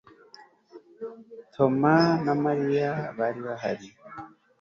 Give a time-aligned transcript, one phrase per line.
[1.53, 1.75] Tom
[2.25, 3.87] na Mariya bari bahari